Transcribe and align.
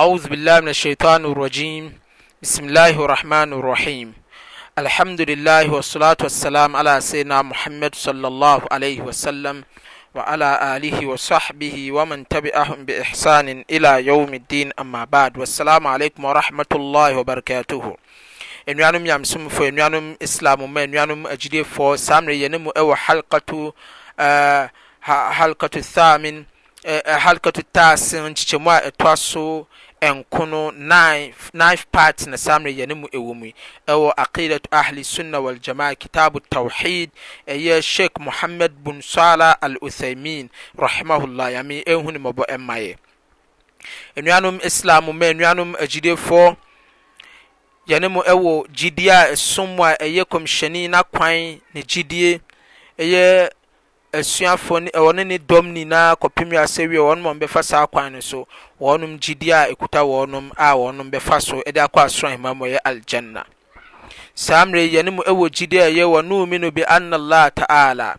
أعوذ 0.00 0.28
بالله 0.32 0.60
من 0.60 0.68
الشيطان 0.68 1.20
الرجيم 1.32 1.84
بسم 2.42 2.64
الله 2.72 3.04
الرحمن 3.04 3.50
الرحيم 3.52 4.08
الحمد 4.78 5.20
لله 5.30 5.64
والصلاة 5.72 6.16
والسلام 6.24 6.70
على 6.76 7.00
سيدنا 7.00 7.42
محمد 7.42 7.94
صلى 7.94 8.26
الله 8.32 8.60
عليه 8.74 8.98
وسلم 9.00 9.56
وعلى 10.16 10.50
آله 10.76 10.98
وصحبه 11.06 11.92
ومن 11.92 12.18
تبعهم 12.28 12.78
بإحسان 12.88 13.64
إلى 13.70 13.92
يوم 14.10 14.34
الدين 14.34 14.68
أما 14.80 15.04
بعد 15.04 15.38
والسلام 15.40 15.86
عليكم 15.86 16.20
ورحمة 16.24 16.70
الله 16.78 17.10
وبركاته 17.18 17.84
nnuanom 18.72 19.02
يامسوم 19.10 19.48
فو 19.56 19.64
islam 19.68 19.94
إسلام 20.26 20.60
nnuanom 20.60 21.28
agyidefoɔ 21.28 21.32
أجدي 21.32 21.64
فو 21.64 21.96
سامري 21.96 22.48
mu 22.64 22.72
أو 22.80 22.94
حلقة 22.94 23.52
آه، 24.20 24.70
حلقة 25.40 25.70
الثامن 25.76 26.44
آه، 26.86 27.16
حلقة 27.18 27.52
التاسع 27.58 28.28
نتشموا 28.28 28.88
a 28.88 29.70
k9 30.00 31.84
parts 31.92 32.26
na 32.26 32.36
samer 32.36 32.72
ynm 32.82 33.02
ɛwɔmu 33.16 33.46
ɛwɔ 33.92 34.08
aqidat 34.22 34.64
ahlissunna 34.80 35.38
waljamaa 35.44 35.94
kitab 36.00 36.32
twhed 36.50 37.10
ɛyɛ 37.46 37.82
sheik 37.82 38.14
muhamad 38.18 38.72
bun 38.82 39.02
sala 39.02 39.52
aluthaimin 39.60 40.48
rahimahulah 40.76 41.62
me 41.66 41.82
hunemb 41.84 42.58
may 42.60 42.96
anuanom 44.16 44.58
islamma 44.64 45.12
nuanom 45.12 45.76
agidief 45.76 46.30
nm 47.86 48.14
wɔ 48.16 48.66
gyidie 48.72 49.08
a 49.10 49.32
ɛsom 49.32 49.76
a 49.90 49.96
ɛyɛ 50.02 50.24
kommshɛni 50.24 50.88
nakwan 50.88 51.60
ne 51.74 51.82
gyidie 51.82 52.40
asuafoɔ 54.12 54.78
ne 54.80 54.90
ɛwɔ 54.90 55.12
ne 55.16 55.24
ne 55.24 55.36
dɔm 55.48 55.66
nyinaa 55.74 56.14
kɔpem 56.20 56.50
asɛ 56.62 56.88
wie 56.90 56.98
wɔnom 56.98 57.26
a 57.30 57.34
bɛfa 57.34 57.62
saa 57.64 57.86
kwan 57.86 58.12
no 58.12 58.20
so 58.20 58.46
wɔnom 58.80 59.16
gyidi 59.20 59.50
a 59.52 59.70
ɛkuta 59.72 60.02
wɔnom 60.02 60.50
a 60.56 60.74
wɔnom 60.74 61.08
bɛfa 61.10 61.40
so 61.42 61.62
de 61.64 61.80
akɔ 61.80 62.02
asoro 62.04 62.28
ahema 62.30 62.52
mu 62.56 62.64
yɛ 62.66 62.78
aljanna 62.84 63.44
saa 64.34 64.64
mmerɛ 64.66 64.90
yɛne 64.92 65.10
mu 65.14 65.22
ɛwɔ 65.22 65.46
gyidi 65.56 65.78
a 65.78 65.88
ɛyɛ 65.90 66.04
wɔno 66.10 66.48
mi 66.48 66.58
no 66.58 66.70
bi 66.72 66.82
anna 66.88 67.16
allah 67.16 67.50
ta'ala 67.54 68.16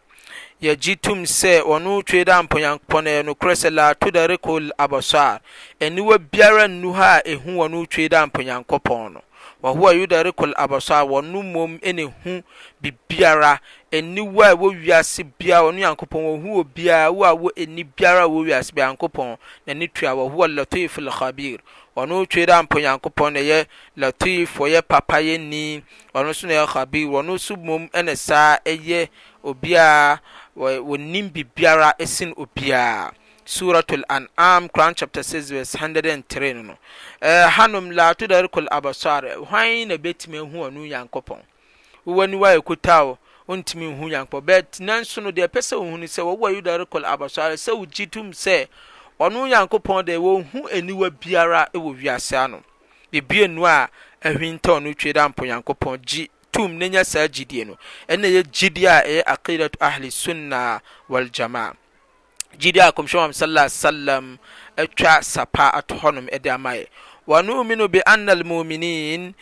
yɛgye 0.62 0.96
tum 1.02 1.24
sɛ 1.26 1.60
wɔno 1.64 2.02
twe 2.06 2.24
da 2.24 2.42
mpɔnyankopɔn 2.42 3.06
ɛyɛ 3.10 3.24
nokorɛ 3.28 3.54
sɛ 3.64 3.70
la 3.74 3.94
todarikol 3.94 4.72
abasar 4.80 5.42
aniwa 5.82 6.18
biara 6.32 6.68
nnu 6.70 6.94
ha 6.94 7.18
a 7.18 7.22
ɛhu 7.36 7.56
wɔno 7.60 7.86
twe 7.90 8.08
da 8.08 8.26
mpɔnyankopɔn 8.28 9.14
no 9.14 9.22
wahowa 9.64 9.92
yudari 9.94 10.32
kɔl 10.34 10.54
abasɔ 10.58 10.94
a 10.96 11.04
wɔn 11.06 11.52
mom 11.54 11.78
ɛna 11.80 12.06
hu 12.24 12.42
biara 13.10 13.60
aniwa 13.94 14.46
a 14.50 14.54
ɛwɔ 14.56 14.68
wiase 14.82 15.22
biara 15.38 15.62
wɔn 15.70 15.76
nyankopɔn 15.78 16.22
wɔn 16.22 16.42
ho 16.42 16.48
wɔ 16.58 16.64
biara 16.76 17.12
wo 17.14 17.24
a 17.26 17.32
wɔ 17.36 17.50
ani 17.62 17.84
biara 17.84 18.24
a 18.24 18.28
wɔ 18.30 18.38
wiase 18.46 18.72
biara 18.74 18.92
nyankopɔn 18.96 19.38
n'ani 19.68 19.88
tua 19.94 20.16
wahowa 20.18 20.48
latif 20.50 20.98
lakabir 20.98 21.60
wɔn 21.96 22.10
retwe 22.10 22.44
dɛ 22.50 22.54
ampɔ 22.58 22.82
nyankopɔn 22.82 23.34
na 23.34 23.40
yɛ 23.40 23.66
latif 23.98 24.58
wɔyɛ 24.58 24.82
papa 24.88 25.22
yɛ 25.22 25.38
ni 25.40 25.84
wɔn 26.16 26.26
nso 26.30 26.48
na 26.48 26.54
yɛ 26.54 26.68
kabir 26.74 27.08
wɔn 27.08 27.28
nso 27.30 27.54
mom 27.56 27.88
ɛna 27.94 28.16
saa 28.18 28.58
ɛyɛ 28.66 29.10
obiara 29.46 30.20
wɔnim 30.58 31.30
biara 31.56 31.94
ɛsin 32.00 32.34
obiara. 32.36 33.14
surat 33.46 33.92
alanam 33.92 34.70
koran 34.70 34.94
63 34.94 36.54
no 36.54 36.62
no 36.64 36.78
eh, 37.22 37.50
hanom 37.50 37.92
la 37.92 38.14
todarekɔl 38.14 38.68
abasare 38.72 39.36
han 39.50 39.88
na 39.88 39.96
bɛtumi 39.96 40.40
hu 40.52 40.64
ɔno 40.66 40.80
nyankopɔn 40.88 41.42
wowaniwaɛkutaw 42.06 43.18
ontumi 43.48 43.86
nhu 43.92 44.10
nyankpɔn 44.10 44.42
bt 44.46 44.80
nans 44.80 45.18
no 45.18 45.32
deɛ 45.32 45.48
ɛpɛ 45.48 45.60
sɛ 45.60 45.76
wohunsɛ 45.76 46.22
wɔ 46.38 46.62
darekɔl 46.62 47.04
absare 47.06 47.54
sɛ 47.56 47.74
wo 47.78 47.86
gyi 47.86 48.06
tm 48.10 48.32
sɛ 48.32 48.68
ɔno 49.20 49.48
nyankopɔn 49.50 50.06
de 50.06 50.16
wɔhu 50.18 50.70
aniwa 50.72 51.10
biara 51.10 51.68
wɔ 51.74 51.98
wiaseano 51.98 52.62
debn 53.12 53.58
a 53.66 53.90
ahintaɔno 54.24 54.94
tw 54.96 55.10
dɛ 55.12 55.20
ampo 55.26 55.44
nyankopɔn 55.46 55.98
gyi 56.06 56.30
tm 56.52 56.70
nnya 56.80 57.04
saa 57.04 57.28
gyidie 57.28 57.66
no 57.66 57.78
ɛn 58.08 58.22
yɛ 58.22 58.44
gyidiɛ 58.52 58.90
a 58.90 59.02
ɛyɛ 59.02 59.24
akidato 59.26 59.78
ahlessunna 59.82 60.80
wal 61.10 61.26
jamaa 61.30 61.74
gyidie 62.58 62.84
akomhwɛam 62.86 63.34
saaasalam 63.34 64.38
twa 64.96 65.22
sapa 65.24 65.70
atɔ 65.80 65.96
hɔnom 66.02 66.26
ɛde 66.36 66.50
ama 66.54 66.72
yɛ 66.76 66.86
wanuminu 67.28 67.88
beanna 67.88 68.32
almuminin 68.34 69.34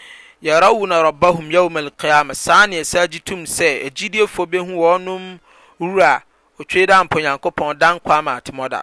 yarawna 0.42 1.02
rabahum 1.04 1.50
yoma 1.52 1.80
alkiiama 1.88 2.36
saa 2.36 2.66
nea 2.68 2.82
ɛsa 2.82 3.08
gye 3.10 3.20
tom 3.20 3.44
sɛ 3.46 3.86
agyidiefo 3.88 4.46
bɛhu 4.46 4.74
wɔnom 4.74 5.40
wura 5.80 6.22
otwei 6.60 6.86
daampo 6.86 7.20
nyankopɔn 7.20 7.78
dankw 7.80 8.12
amaatomɔda 8.14 8.82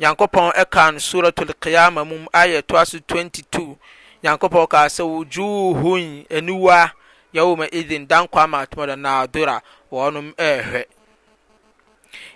nyankopɔn 0.00 0.52
ɛkan 0.54 0.98
surat 1.00 1.34
alkiyama 1.38 2.04
mum 2.06 2.26
ayɛtoaso 2.34 2.98
22 3.06 3.76
nyankopɔn 4.24 4.68
ka 4.68 4.86
sɛ 4.86 5.04
ojuuhun 5.06 6.26
anuwa 6.30 6.90
yomaihin 7.34 8.06
dankw 8.08 8.38
amaatomɔda 8.42 8.96
nadora 8.96 9.60
wɔnom 9.92 10.34
ɛhwɛ 10.34 10.84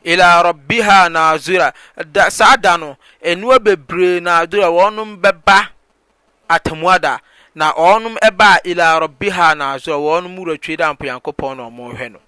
ila 0.07 0.43
rabbiha 0.43 1.09
nazira 1.09 1.73
da 2.15 2.31
saa 2.31 2.57
da 2.57 2.77
no 2.77 2.97
enua 3.23 3.59
bebree 3.59 4.21
nazira 4.21 4.67
wɔnom 4.67 5.17
bɛba 5.23 5.69
atemua 6.49 6.99
da 6.99 7.19
na 7.55 7.73
wɔnom 7.75 8.15
ɛba 8.29 8.59
ila 8.65 8.99
rabbiha 9.01 9.55
nazira 9.55 9.97
wɔnom 9.97 10.39
wura 10.39 10.59
twe 10.59 10.77
da 10.77 10.93
mpoyankopɔn 10.95 11.57
na 11.57 11.67
wɔn 11.67 11.97
hwɛ 11.99 12.13
no 12.13 12.21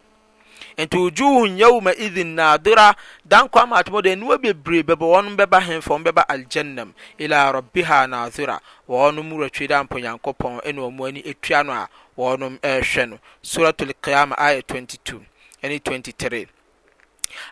nti 0.78 0.96
wujuhun 0.96 1.58
yawma 1.58 1.92
idhin 1.94 2.34
nadira 2.36 2.94
dan 3.24 3.48
kwa 3.48 3.66
ma 3.66 3.76
atmo 3.82 4.00
de 4.02 4.14
nuwa 4.16 4.36
bebre 4.38 4.82
beba 4.86 5.04
wonum 5.06 5.36
beba 5.36 5.60
hen 5.60 5.80
fom 5.80 6.02
aljannam 6.04 6.92
ila 7.18 7.50
rabbiha 7.52 8.06
nadira 8.06 8.60
wonum 8.88 9.32
retwe 9.40 9.66
da 9.68 9.82
mpo 9.84 9.98
yankopon 9.98 10.60
ene 10.64 10.80
omu 10.80 11.06
ani 11.08 11.20
etua 11.26 11.62
no 11.64 11.72
a 11.72 11.88
wonum 12.16 12.58
ehwe 12.62 13.06
no 13.08 13.18
suratul 13.42 13.92
qiyam 14.02 14.32
ayat 14.38 14.66
22 14.68 15.20
ani 15.64 15.78
23 15.80 16.46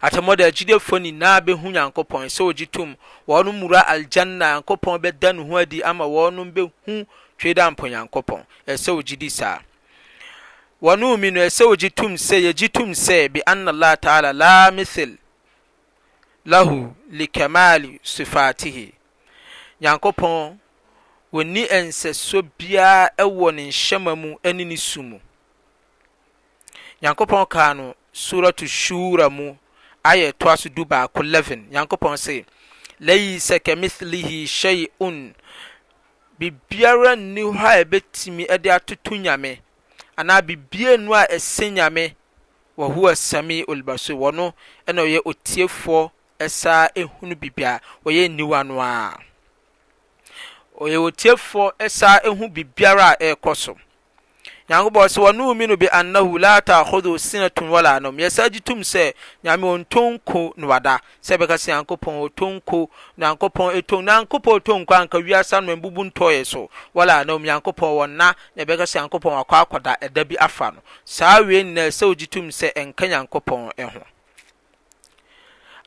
atammɔde 0.06 0.42
agyidiefoɔ 0.48 0.96
nyinaa 1.04 1.38
bɛhu 1.46 1.66
nyankopɔn 1.74 2.20
ɛsɛ 2.26 2.40
wɔgy 2.48 2.64
tum 2.74 2.90
wɔno 3.28 3.48
mmura 3.54 3.80
aljanna 3.92 4.36
nyankopɔn 4.52 4.96
bɛda 5.02 5.28
ne 5.36 5.42
ho 5.48 5.56
adi 5.56 5.82
ama 5.82 6.04
wɔno 6.04 6.42
bɛhu 6.54 7.06
twe 7.38 7.54
de 7.54 7.60
ampnyankopɔn 7.60 8.40
ɛsɛ 8.72 8.90
wɔ 8.96 9.02
gyidi 9.06 9.30
saa 9.30 9.58
n 10.82 11.00
noɛsɛ 11.00 11.62
ɔgy 11.72 11.90
t 11.94 12.14
s 12.14 12.30
yɛgy 12.32 12.72
tm 12.72 12.90
s 12.92 13.08
beanla 13.30 13.96
taaa 13.96 14.32
la 14.32 14.70
mithi 14.70 15.18
lah 16.44 16.64
lecamale 17.10 17.98
sifatihi 18.02 18.92
nyankoɔ 19.80 20.56
ɔnni 21.32 21.64
nsɛsɔ 21.68 22.42
biara 22.58 23.24
wɔ 23.24 23.54
ne 23.54 23.68
nhyɛma 23.68 24.16
mu 24.20 24.36
nine 24.42 24.76
s 24.76 24.96
mukɔsasa 24.96 25.22
ayɛ 30.10 30.32
toa 30.38 30.56
so 30.56 30.68
du 30.68 30.84
baako 30.84 31.22
11 31.22 31.68
nyankopɔn 31.70 32.16
se 32.16 32.44
laisa 33.00 33.58
kamithlihi 33.58 34.46
shay'un 34.46 35.32
biribiara 36.38 37.16
nni 37.16 37.42
hɔ 37.42 37.66
a 37.66 37.82
ɛbɛtumi 37.84 38.58
de 38.62 38.70
atoto 38.72 39.16
nyame 39.16 39.60
anaa 40.16 40.40
biribia 40.42 40.96
nu 40.98 41.12
a 41.14 41.26
ɛsɛ 41.36 41.70
nyame 41.72 42.14
wahuwa 42.76 43.14
samiul 43.16 43.82
basir 43.84 44.16
wɔno 44.16 44.52
ɛna 44.86 45.02
ɔyɛ 45.02 45.20
otiefoɔ 45.24 46.10
ɛsaa 46.38 46.88
ehunu 46.94 47.34
bibia 47.40 47.80
ɔyɛ 48.04 48.28
niwa 48.36 48.64
no 48.66 48.78
a 48.80 49.18
ɔyɛ 50.80 50.98
otiefoɔ 51.08 51.72
ɛsaa 51.80 52.20
ehu 52.24 52.48
biribiara 52.52 53.16
a 53.16 53.16
ɛrekɔ 53.34 53.56
so 53.56 53.76
nyankopɔn 54.68 55.08
sɛ 55.08 55.20
wɔne 55.20 55.54
mi 55.56 55.66
no 55.66 55.76
bi 55.76 55.86
annahu 55.86 56.38
la 56.40 56.60
tahodho 56.60 57.16
sinatun 57.18 57.68
wala 57.68 58.00
nom 58.00 58.16
yɛsa 58.16 58.50
gye 58.52 58.60
tom 58.60 58.80
sɛ 58.80 59.12
nyame 59.44 59.62
ɔntonko 59.64 60.56
no 60.56 60.66
wada 60.66 60.98
sɛ 61.22 61.36
bɛka 61.38 61.54
sɛ 61.54 61.70
nyankopɔn 61.72 62.28
ɔtonko 62.28 62.84
e 62.84 62.88
nyankopɔn 63.18 63.74
ɛton 63.76 64.04
nyankopɔn 64.04 64.58
ɔtonko 64.60 64.92
e 64.92 64.96
anka 64.96 65.18
wiasa 65.18 65.60
no 65.64 65.76
mbubu 65.76 66.04
ntɔyɛ 66.10 66.44
so 66.46 66.68
wala 66.92 67.24
nom 67.24 67.42
nyankopɔn 67.42 67.92
wɔnna 67.94 68.16
na 68.56 68.64
bɛka 68.64 68.82
sɛ 68.86 69.00
nyankopɔn 69.08 69.44
akɔ 69.44 69.64
akɔda 69.66 69.94
ɛda 70.02 70.20
e 70.20 70.24
bi 70.24 70.36
afa 70.40 70.72
no 70.74 70.82
saa 71.04 71.40
wei 71.40 71.62
nina 71.62 71.82
sɛ 71.82 72.12
ɔgye 72.14 72.26
tom 72.28 72.48
sɛ 72.48 72.72
ɛnka 72.72 73.06
nyankopɔn 73.08 73.70
ɛho 73.78 74.02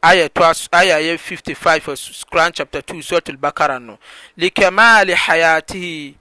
aya 0.02 0.30
to 0.30 0.42
aya 0.72 1.18
55 1.18 1.84
Quran 2.32 2.54
chapter 2.54 2.82
2 2.82 2.94
suratul 3.02 3.36
bakara 3.36 3.78
no 3.82 3.98
likamali 4.38 5.12
hayatihi 5.14 6.16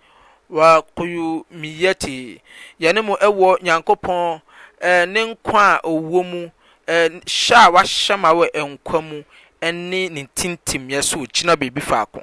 wakumiati 0.57 2.41
yɛnm 2.83 3.09
ɛwɔ 3.27 3.59
nyankopɔn 3.63 4.41
e, 4.81 5.07
ne 5.07 5.21
nko 5.25 5.59
a 5.59 5.81
owɔ 5.83 6.19
mu 6.31 6.51
e, 6.89 7.21
hyɛ 7.25 7.55
a 7.55 7.69
wɔahyɛma 7.71 8.29
wɔ 8.39 8.45
nkwa 8.69 9.03
mu 9.03 9.23
ɛne 9.61 10.09
ne 10.11 10.23
ntintimɛ 10.25 11.03
so 11.05 11.19
ɔgyina 11.19 11.57
biibi 11.57 11.81
faako 11.83 12.23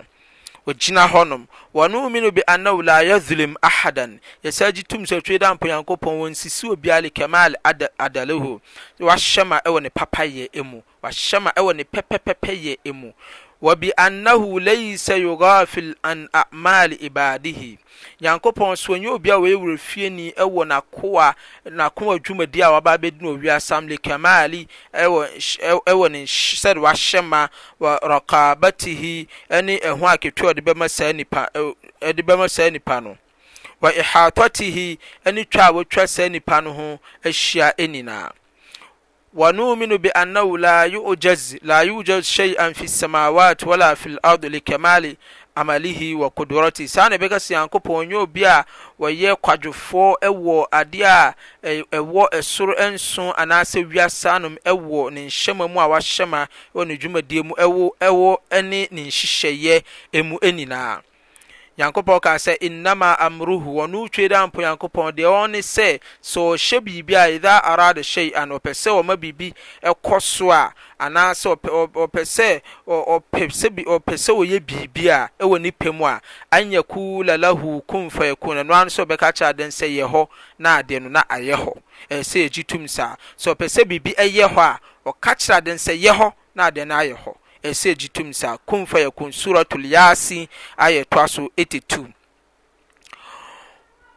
ogyina 0.66 1.06
hɔnom 1.06 1.45
wanoome 1.75 2.22
no 2.24 2.31
biana 2.31 2.72
layazulim 2.72 3.54
ahadan 3.62 4.19
yɛsagyi 4.44 4.83
tumsɛtirii 4.88 5.39
daampa 5.39 5.68
nyankopɔn 5.68 6.18
wɔ 6.21 6.33
sisiwɔ 6.33 6.75
biaa 6.75 7.01
lecemaal 7.06 7.54
adalaho 8.00 8.60
wahyɛm 9.00 9.54
a 9.54 9.60
ɛwɔ 9.69 9.81
ne 9.83 9.89
papa 9.89 10.21
yɛ 10.25 10.63
mu 10.63 10.81
wahyɛma 11.04 11.54
wɔ 11.54 11.75
ne 11.75 11.83
pɛpɛppɛ 11.83 12.51
yɛ 12.81 12.92
mu 12.95 13.13
wɔbi 13.62 13.90
annahu 13.98 14.60
laysa 14.60 15.16
yughafil 15.16 15.96
an 16.04 16.28
a'mali 16.34 16.96
ibadihi 17.00 17.78
nyankopɔn 18.22 18.78
so 18.78 18.94
ɔnyɛ 18.94 19.07
obi 19.12 19.30
a 19.30 19.34
wɔyɛ 19.38 19.56
werɛ 19.63 19.78
fieni 19.80 20.34
ɛwɔ 20.36 20.63
n'akoa 20.68 21.36
n'akoma 21.72 22.19
dwumadi 22.19 22.62
a 22.63 22.68
waba 22.72 22.98
abɛdina 22.98 23.28
owi 23.31 23.48
asam 23.50 23.88
lekamali 23.90 24.68
ɛwɔ 24.94 25.19
ɛwɔ 25.88 26.12
ne 26.12 26.24
sɛde 26.25 26.80
wahyɛ 26.81 27.24
ma 27.24 27.48
wɔ 27.80 28.00
rakabatihi 28.04 29.28
ɛne 29.50 29.80
ɛho 29.81 30.02
aketewa 30.04 30.54
ɔde 30.54 30.60
bɛma 30.62 30.90
saa 30.90 31.12
nipa 31.13 31.48
ɛde 32.02 32.22
bɛma 32.28 32.50
saa 32.50 32.69
nipa 32.69 33.00
no 33.02 33.18
wɔ 33.81 33.92
ihatɔtihi 34.02 34.98
ɛne 35.25 35.50
twa 35.50 35.68
a 35.69 35.72
wɔtwa 35.74 36.10
saa 36.10 36.28
nipa 36.28 36.62
no 36.62 36.74
ho 36.74 37.00
ahyia 37.24 37.72
ɛnyinaa 37.78 38.31
ونؤمن 39.36 39.98
بأنه 39.98 40.58
لا 40.58 40.82
يؤجز 40.84 41.58
لا 41.62 41.80
يوجد 41.82 42.20
شيئا 42.20 42.74
في 42.74 42.84
السماوات 42.84 43.64
ولا 43.64 43.94
في 43.96 44.06
الأرض 44.08 44.46
لكمال 44.46 45.16
amalihi 45.58 46.16
wa 46.16 46.30
kudurati 46.30 46.88
saa 46.88 47.10
na 47.10 47.16
ɛbɛka 47.16 47.36
sɛ 47.40 47.54
nyankopɔn 47.56 48.08
nyɛ 48.10 48.18
obi 48.20 48.44
a 48.46 48.66
wɔyɛ 49.00 49.36
kwadwofoɔ 49.44 50.14
ɛwɔ 50.28 50.68
adeɛ 50.82 51.06
a 51.08 51.34
ɛwɔ 51.98 52.28
ɛsoro 52.40 52.76
nso 52.92 53.32
anaasɛ 53.38 53.86
wiasa 53.90 54.40
nom 54.42 54.58
ɛwɔ 54.66 55.14
ne 55.14 55.28
nhyɛma 55.28 55.70
mu 55.72 55.80
a 55.80 55.88
wahyɛma 55.88 56.48
ɛwɔ 56.76 56.86
ne 56.88 56.98
dwumadie 56.98 57.44
mu 57.46 57.56
ɛwɔ 57.56 57.90
ɛwɔ 58.02 58.38
ɛne 58.52 58.92
ne 58.92 59.02
nhyehyɛeɛ 59.08 59.84
ɛmu 60.14 60.40
ɛnyinaa 60.40 61.02
nyankopɔn 61.77 62.19
kaa 62.19 62.38
sɛ 62.38 62.54
innama 62.62 63.18
amroho 63.19 63.72
wɔne 63.72 63.95
wotwe 64.00 64.30
da 64.30 64.44
a 64.44 64.48
mpo 64.48 64.62
nyankopɔn 64.62 65.12
deɛ 65.12 65.27
ɔ 65.42 65.50
ne 65.51 65.60
sɛ 65.60 66.00
sɛ 66.24 66.39
ɔhyɛ 66.42 66.80
biribi 66.80 67.16
a 67.16 67.30
idha 67.39 67.62
arada 67.63 68.01
sheian 68.04 68.50
ɔpɛ 68.56 68.72
sɛ 68.72 68.89
wɔma 69.00 69.16
biribi 69.18 69.54
kɔ 69.83 70.22
so 70.22 70.51
a 70.51 70.74
anaasɛ 71.00 71.56
ɔpɛ 71.60 72.22
sɛ 73.45 74.31
wɔyɛ 74.38 74.60
biribi 74.66 75.06
a 75.10 75.30
ɛwɔ 75.44 75.62
nipɛ 75.72 75.92
mu 75.95 76.06
a 76.06 76.22
anyakula 76.51 77.36
laho 77.44 77.81
komfa 77.86 78.25
yako 78.28 78.54
nano 78.56 78.74
ano 78.74 78.88
s 78.89 78.98
wɔbɛka 78.98 79.33
kyerɛ 79.36 79.54
dɛn 79.54 79.71
sɛ 79.71 79.88
yɛ 80.00 80.07
hɔ 80.10 80.28
na 80.57 80.78
ade 80.78 81.00
no 81.01 81.10
na 81.10 81.24
ayɛ 81.28 81.56
hɔ 81.57 81.74
ɛɛsɛ 82.10 82.45
yɛgyi 82.50 82.63
tom 82.68 82.88
saa 82.88 83.16
sɛ 83.38 83.54
ɔpɛ 83.54 83.68
sɛ 83.68 83.83
biribi 83.83 84.16
ɛyɛ 84.16 84.48
hɔ 84.48 84.60
a 84.60 84.80
ɔka 85.10 85.36
kyerɛ 85.36 85.57
aden 85.57 85.75
sɛ 85.78 85.94
yɛ 86.01 86.12
hɔ 86.16 86.31
na 86.56 86.71
adeɛ 86.71 86.88
no 86.88 86.95
ayɛ 86.95 87.16
hɔ 87.19 87.36
asɛ 87.70 87.94
gyi 87.96 88.10
tum 88.10 88.34
saa 88.34 88.58
kum 88.58 88.86
fa 88.86 89.00
yako 89.00 89.32
surat 89.32 89.74
lyasi 89.74 90.48
ayɛ 90.78 91.06
toa 91.06 91.28
so 91.28 91.50
ɛttu 91.58 92.08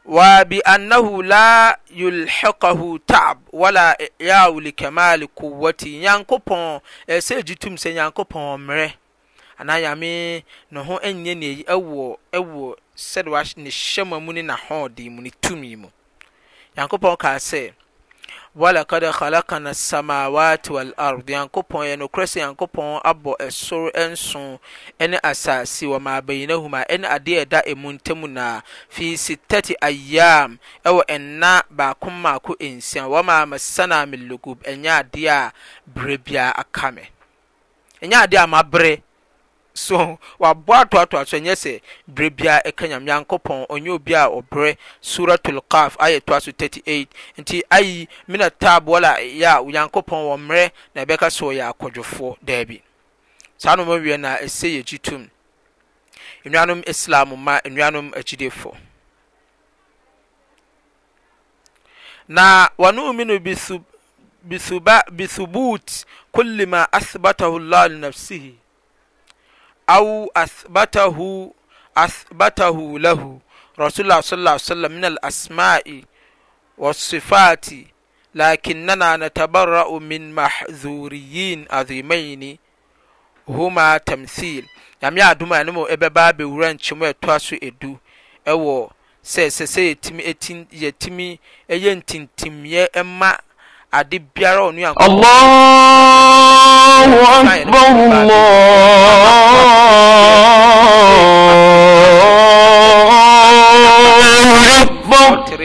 wabiannahu 0.07 1.23
la 1.25 1.75
yulhekaho 1.93 2.99
tab 3.07 3.39
wala 3.53 3.95
ya 4.19 4.49
lekamale 4.49 5.27
kowatii 5.27 5.99
nyankopɔn 6.01 6.81
ɛsɛ 7.09 7.43
gyi 7.47 7.55
tum 7.57 7.75
sɛ 7.77 7.93
nyankopɔn 7.95 8.59
mmerɛ 8.59 8.93
anaa 9.59 9.79
yame 9.83 10.45
ne 10.71 10.81
ho 10.81 10.99
nyɛnewɔ 11.01 12.75
sɛde 12.97 13.29
wne 13.31 13.71
hyɛmamu 13.71 14.33
ne 14.35 14.43
nahodei 14.43 15.09
mu 15.11 15.23
ne 15.23 15.31
tumi 15.43 15.77
mu 15.77 15.89
nyankopɔn 16.77 17.17
ka 17.19 17.37
sɛ 17.39 17.73
walakad 18.57 19.05
khalakana 19.13 19.75
samawati 19.75 20.73
wal 20.73 20.93
ard 20.97 21.29
yankopɔn 21.31 21.85
yɛ 21.89 21.95
nokorɛ 22.01 22.27
sɛ 22.33 22.39
yankopɔn 22.45 22.89
abɔ 23.11 23.31
ɛsoro 23.47 23.89
nson 24.11 24.59
ne 25.01 25.17
asase 25.31 25.85
wɔ 25.91 25.99
maabayinahum 26.01 26.75
a 26.75 26.83
ɛne 26.93 27.07
adeɛ 27.17 27.45
ɛda 27.45 27.59
ɛmu 27.71 27.89
ntam 27.97 28.25
naa 28.33 28.61
fi 28.89 29.17
sittati 29.17 29.75
ayyam 29.83 30.59
ɛwɔ 30.85 31.03
ɛnna 31.07 31.63
baako 31.71 32.11
mmaako 32.11 32.53
nsia 32.61 33.05
wɔma 33.05 33.47
masana 33.49 34.07
min 34.09 34.29
lugub 34.29 34.63
ɛnyɛ 34.65 34.91
adeɛ 35.05 35.29
a 35.29 35.53
berɛ 35.95 36.17
biara 36.17 36.53
aka 36.57 36.93
so 39.87 39.99
waboa 40.43 40.81
atoatoa 40.81 41.25
so 41.27 41.37
ɛnyɛ 41.39 41.55
sɛ 41.63 41.73
berɛ 42.15 42.29
biara 42.37 42.59
ɛka 42.69 42.85
nyame 42.89 43.07
nyankopɔn 43.09 43.59
ɔnyɛ 43.75 43.91
obi 43.97 44.13
a 44.15 44.23
ɔbrɛ 44.39 44.69
suratul 45.13 45.59
kaf 45.73 45.97
ayɛ 46.01 46.21
toa 46.27 46.41
so 46.41 46.51
38 46.53 47.09
nti 47.39 47.63
ayi 47.71 48.09
mina 48.29 48.51
tab 48.51 48.87
wala 48.89 49.11
yɛ 49.43 49.47
a 49.47 49.63
onyankopɔn 49.67 50.21
wɔ 50.29 50.37
mmerɛ 50.47 50.71
na 50.95 51.05
ɛbɛka 51.05 51.29
sɛ 51.39 51.43
ɔyɛ 51.51 51.65
akɔdwofoɔ 51.73 52.37
daabi 52.45 52.83
saa 53.57 53.75
no 53.77 53.85
mawie 53.85 54.17
na 54.21 54.37
ɛsɛ 54.39 54.67
yɛgyi 54.77 54.99
tom 55.03 55.29
nnuanom 56.45 56.83
islam 56.89 57.29
ma 57.45 57.61
nnuanom 57.65 58.13
agyidefoɔ 58.19 58.75
na 62.29 62.69
wanominu 62.79 63.39
bithubut 65.19 65.89
kulli 66.35 66.67
ma 66.69 66.81
athbatahu 66.93 67.57
llah 67.71 67.89
linafsihi 67.89 68.55
u 69.97 70.31
athbatahu 70.35 71.55
lahu 72.99 73.41
rasullahi 73.77 74.23
sh 74.23 74.29
sallam 74.67 74.93
min 74.93 75.05
alasma'i 75.05 76.05
wsifati 76.79 77.89
lakinana 78.35 79.17
natabara'u 79.17 80.01
min 80.01 80.33
mahzuriyin 80.33 81.67
azimaini 81.71 82.59
huma 83.47 84.01
tamthil 84.01 84.65
yam 85.01 85.19
ya 85.19 85.35
dumaenmo 85.35 85.83
ebe 85.95 86.09
ba 86.17 86.33
bewurankimo 86.33 87.07
etua 87.07 87.39
su 87.39 87.57
edu 87.61 87.99
ewo 88.45 88.91
sesese 89.23 89.97
miytimi 90.73 91.41
eyan 91.69 92.03
timtimye 92.03 92.91
emma 92.93 93.39
ade 93.93 94.19
biara 94.19 94.61
ɔnu 94.69 94.79
yankun. 94.81 95.05
allahu 95.07 95.25
akbar 97.49 97.85
allahu 98.13 98.33
akbar. 104.83 105.59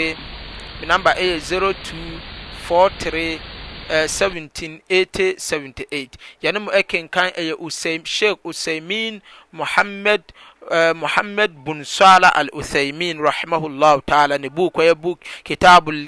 mi 0.81 0.85
namba 0.87 1.11
ɛyɛ 1.19 1.39
zero 1.39 1.73
two 1.73 2.19
four 2.63 2.89
three. 2.99 3.39
Uh, 3.83 4.07
1780-78 4.07 6.15
yɛne 6.41 6.59
mu 6.63 6.69
ɛkenkan 6.71 7.35
ɛyɛ 7.35 7.59
usaim 7.59 7.99
sheikh 8.07 8.39
usaimin 8.47 9.19
muhammad 9.51 10.23
uh, 10.71 10.93
muhammad 10.95 11.51
bun 11.65 11.83
sala 11.83 12.31
al 12.33 12.47
usaimin 12.55 13.19
rahimahullahu 13.19 13.99
taala 14.07 14.39
ne 14.39 14.47
buku 14.47 14.87
ɛyɛ 14.87 14.95
buk 14.95 15.19
kitabul 15.43 16.07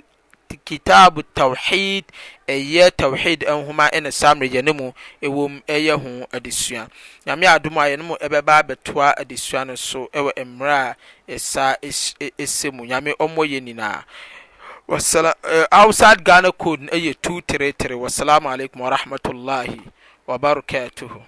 kitab 0.66 1.22
tawhid 1.38 2.06
ɛyɛ 2.50 2.86
tawhid 3.00 3.40
nhoma 3.46 3.86
ne 4.04 4.12
sammerɛ 4.22 4.50
yɛne 4.56 4.72
mu 4.80 4.88
ɛwom 5.26 5.54
ɛyɛ 5.76 5.94
ho 6.02 6.12
adesua 6.36 6.90
nyame 7.26 7.46
adom 7.54 7.78
a 7.82 7.88
yɛno 7.92 8.04
mu 8.10 8.16
ɛbɛba 8.26 8.56
bɛtoa 8.68 9.14
adesua 9.22 9.62
no 9.68 9.76
so 9.76 10.10
ɛwɔ 10.14 10.32
mmerɛ 10.44 10.78
a 10.82 10.96
ɛsa 11.30 11.64
se 12.48 12.70
mu 12.72 12.84
nyame 12.86 13.14
ɔmmɔ 13.18 13.44
yɛ 13.52 13.60
nyinaa 13.68 14.04
ousad 15.72 16.18
ghanacodn 16.26 16.90
ɛyɛ 16.90 17.14
t 17.22 17.30
tiretire 17.48 17.96
wassalamualekum 18.02 18.82
warahmatullahi 18.86 19.82
wabarakatuhu 20.28 21.22